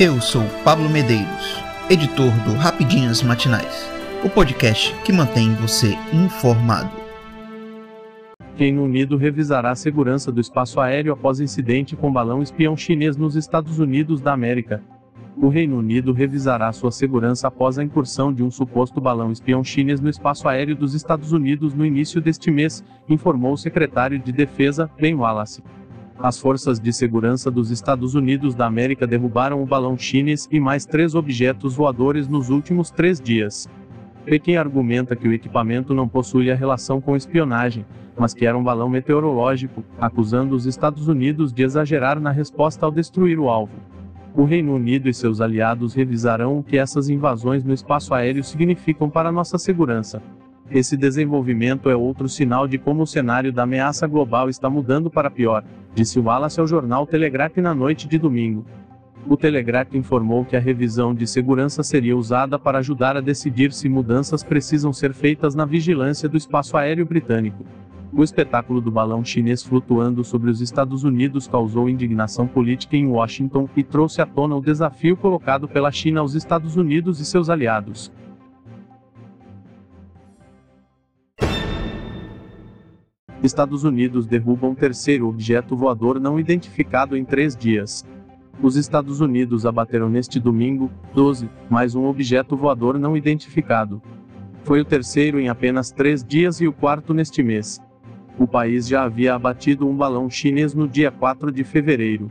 [0.00, 3.90] Eu sou Pablo Medeiros, editor do Rapidinhas Matinais,
[4.24, 6.88] o podcast que mantém você informado.
[8.54, 13.34] Reino Unido revisará a segurança do espaço aéreo após incidente com balão espião chinês nos
[13.34, 14.80] Estados Unidos da América.
[15.36, 20.00] O Reino Unido revisará sua segurança após a incursão de um suposto balão espião chinês
[20.00, 24.88] no espaço aéreo dos Estados Unidos no início deste mês, informou o secretário de Defesa,
[24.96, 25.60] Ben Wallace.
[26.20, 30.84] As forças de segurança dos Estados Unidos da América derrubaram o balão chinês e mais
[30.84, 33.68] três objetos voadores nos últimos três dias.
[34.24, 37.86] Pequim argumenta que o equipamento não possui a relação com espionagem,
[38.18, 42.90] mas que era um balão meteorológico, acusando os Estados Unidos de exagerar na resposta ao
[42.90, 43.76] destruir o alvo.
[44.34, 49.08] O Reino Unido e seus aliados revisarão o que essas invasões no espaço aéreo significam
[49.08, 50.20] para nossa segurança.
[50.70, 55.30] Esse desenvolvimento é outro sinal de como o cenário da ameaça global está mudando para
[55.30, 55.64] pior,
[55.98, 58.64] disse Wallace ao jornal Telegraph na noite de domingo.
[59.28, 63.88] O Telegraph informou que a revisão de segurança seria usada para ajudar a decidir se
[63.88, 67.64] mudanças precisam ser feitas na vigilância do espaço aéreo britânico.
[68.12, 73.68] O espetáculo do balão chinês flutuando sobre os Estados Unidos causou indignação política em Washington
[73.76, 78.12] e trouxe à tona o desafio colocado pela China aos Estados Unidos e seus aliados.
[83.48, 88.06] Estados Unidos derrubam terceiro objeto voador não identificado em três dias.
[88.62, 94.02] Os Estados Unidos abateram neste domingo, 12, mais um objeto voador não identificado.
[94.64, 97.80] Foi o terceiro em apenas três dias e o quarto neste mês.
[98.38, 102.30] O país já havia abatido um balão chinês no dia 4 de fevereiro.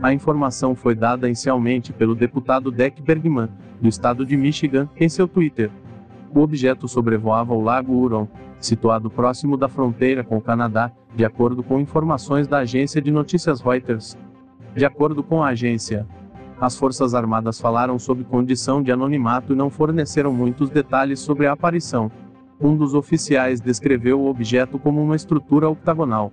[0.00, 3.48] A informação foi dada inicialmente pelo deputado Deck Bergman,
[3.80, 5.68] do estado de Michigan, em seu Twitter.
[6.34, 8.26] O objeto sobrevoava o Lago Huron,
[8.58, 13.60] situado próximo da fronteira com o Canadá, de acordo com informações da agência de notícias
[13.60, 14.18] Reuters.
[14.74, 16.04] De acordo com a agência,
[16.60, 21.52] as Forças Armadas falaram sob condição de anonimato e não forneceram muitos detalhes sobre a
[21.52, 22.10] aparição.
[22.60, 26.32] Um dos oficiais descreveu o objeto como uma estrutura octagonal.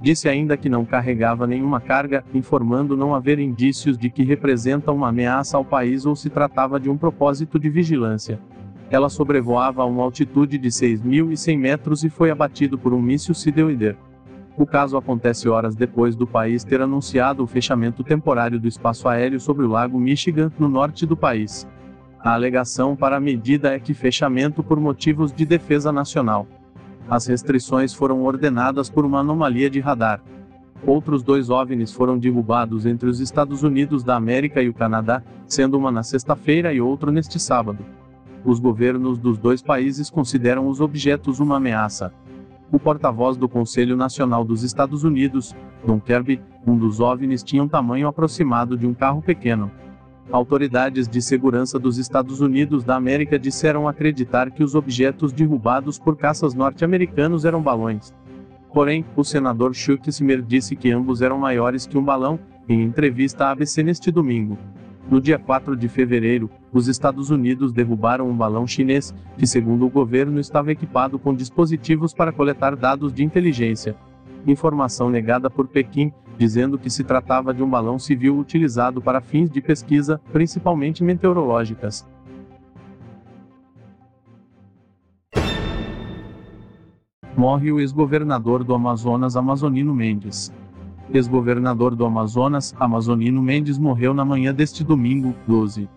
[0.00, 5.08] Disse ainda que não carregava nenhuma carga, informando não haver indícios de que representa uma
[5.08, 8.38] ameaça ao país ou se tratava de um propósito de vigilância.
[8.90, 13.96] Ela sobrevoava a uma altitude de 6.100 metros e foi abatido por um míssil Sidewinder.
[14.58, 19.38] O caso acontece horas depois do país ter anunciado o fechamento temporário do espaço aéreo
[19.38, 21.66] sobre o lago Michigan, no norte do país.
[22.18, 26.46] A alegação para a medida é que fechamento por motivos de defesa nacional.
[27.08, 30.20] As restrições foram ordenadas por uma anomalia de radar.
[30.84, 35.78] Outros dois OVNIs foram derrubados entre os Estados Unidos da América e o Canadá, sendo
[35.78, 37.78] uma na sexta-feira e outro neste sábado.
[38.44, 42.12] Os governos dos dois países consideram os objetos uma ameaça.
[42.72, 47.68] O porta-voz do Conselho Nacional dos Estados Unidos, Don Kirby, um dos OVNIs tinha um
[47.68, 49.70] tamanho aproximado de um carro pequeno.
[50.32, 56.16] Autoridades de segurança dos Estados Unidos da América disseram acreditar que os objetos derrubados por
[56.16, 58.14] caças norte-americanos eram balões.
[58.72, 63.46] Porém, o senador Chuck Schumer disse que ambos eram maiores que um balão, em entrevista
[63.46, 64.56] à ABC neste domingo.
[65.10, 69.90] No dia 4 de fevereiro, os Estados Unidos derrubaram um balão chinês, que, segundo o
[69.90, 73.96] governo, estava equipado com dispositivos para coletar dados de inteligência.
[74.46, 79.50] Informação negada por Pequim, dizendo que se tratava de um balão civil utilizado para fins
[79.50, 82.08] de pesquisa, principalmente meteorológicas.
[87.36, 90.52] Morre o ex-governador do Amazonas Amazonino Mendes
[91.12, 95.88] ex-governador do Amazonas, Amazonino Mendes morreu na manhã deste domingo, 12.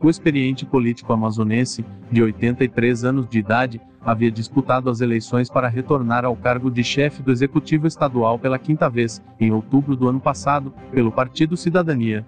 [0.00, 6.24] O experiente político amazonense, de 83 anos de idade, havia disputado as eleições para retornar
[6.24, 10.74] ao cargo de chefe do Executivo Estadual pela quinta vez, em outubro do ano passado,
[10.92, 12.24] pelo Partido Cidadania.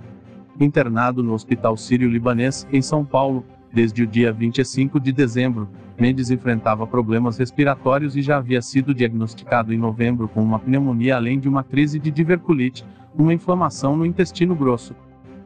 [0.58, 3.44] Internado no Hospital Sírio-Libanês, em São Paulo,
[3.76, 5.68] Desde o dia 25 de dezembro,
[6.00, 11.38] Mendes enfrentava problemas respiratórios e já havia sido diagnosticado em novembro com uma pneumonia além
[11.38, 14.96] de uma crise de diverculite, uma inflamação no intestino grosso.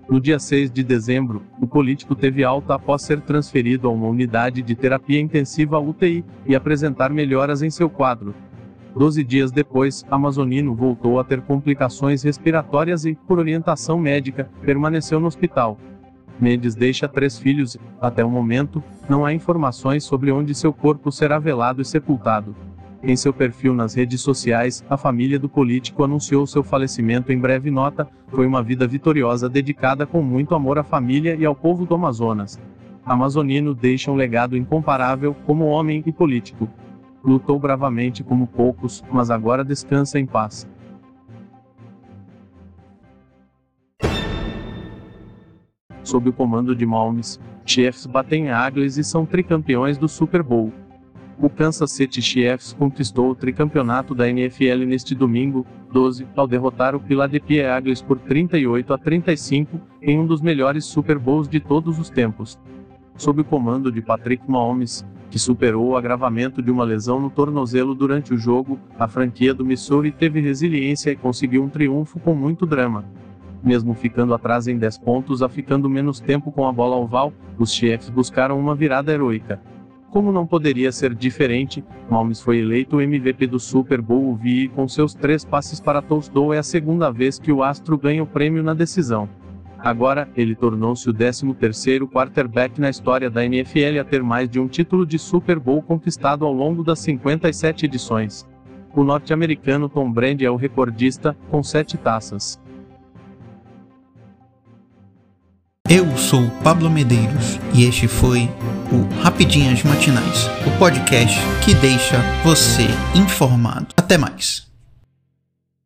[0.08, 4.62] No dia 6 de dezembro, o político teve alta após ser transferido a uma unidade
[4.62, 8.32] de terapia intensiva UTI e apresentar melhoras em seu quadro.
[8.94, 15.26] Doze dias depois, Amazonino voltou a ter complicações respiratórias e, por orientação médica, permaneceu no
[15.26, 15.76] hospital.
[16.40, 21.38] Mendes deixa três filhos, até o momento, não há informações sobre onde seu corpo será
[21.38, 22.56] velado e sepultado.
[23.02, 27.70] Em seu perfil nas redes sociais, a família do político anunciou seu falecimento em breve
[27.70, 31.94] nota, foi uma vida vitoriosa dedicada com muito amor à família e ao povo do
[31.94, 32.58] Amazonas.
[33.04, 36.68] Amazonino deixa um legado incomparável como homem e político.
[37.24, 40.68] Lutou bravamente como poucos, mas agora descansa em paz.
[46.10, 50.72] Sob o comando de Mahomes, Chiefs batem Eagles e são tricampeões do Super Bowl.
[51.38, 57.00] O Kansas City Chiefs conquistou o tricampeonato da NFL neste domingo, 12, ao derrotar o
[57.00, 62.10] Philadelphia Eagles por 38 a 35, em um dos melhores Super Bowls de todos os
[62.10, 62.58] tempos.
[63.16, 67.94] Sob o comando de Patrick Mahomes, que superou o agravamento de uma lesão no tornozelo
[67.94, 72.66] durante o jogo, a franquia do Missouri teve resiliência e conseguiu um triunfo com muito
[72.66, 73.04] drama.
[73.62, 77.72] Mesmo ficando atrás em 10 pontos a ficando menos tempo com a bola oval, os
[77.72, 79.60] Chiefs buscaram uma virada heroica.
[80.10, 84.88] Como não poderia ser diferente, Mahomes foi eleito o MVP do Super Bowl VI com
[84.88, 88.62] seus três passes para touchdown é a segunda vez que o astro ganha o prêmio
[88.62, 89.28] na decisão.
[89.78, 94.66] Agora, ele tornou-se o 13º quarterback na história da NFL a ter mais de um
[94.66, 98.46] título de Super Bowl conquistado ao longo das 57 edições.
[98.94, 102.60] O norte-americano Tom Brady é o recordista, com sete taças.
[105.92, 108.48] Eu sou Pablo Medeiros e este foi
[108.92, 113.88] o Rapidinhas Matinais, o podcast que deixa você informado.
[113.96, 114.69] Até mais.